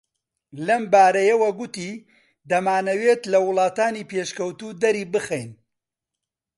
لەمبارەیەوە 0.65 1.49
گوتی 1.59 1.91
دەمانەوێت 2.49 3.21
لە 3.31 3.39
وڵاتانی 3.47 4.07
پێشکەوتوو 4.09 4.77
دەری 4.81 5.05
بخەین 5.13 5.49